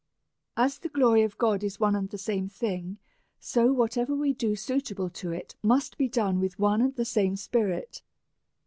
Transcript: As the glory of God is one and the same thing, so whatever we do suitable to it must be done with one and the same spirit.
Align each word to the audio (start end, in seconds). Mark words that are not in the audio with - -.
As 0.57 0.79
the 0.79 0.89
glory 0.89 1.21
of 1.21 1.37
God 1.37 1.63
is 1.63 1.79
one 1.79 1.95
and 1.95 2.09
the 2.09 2.17
same 2.17 2.49
thing, 2.49 2.97
so 3.39 3.71
whatever 3.71 4.15
we 4.15 4.33
do 4.33 4.55
suitable 4.55 5.11
to 5.11 5.31
it 5.31 5.53
must 5.61 5.95
be 5.95 6.07
done 6.09 6.39
with 6.39 6.57
one 6.57 6.81
and 6.81 6.95
the 6.95 7.05
same 7.05 7.35
spirit. 7.35 8.01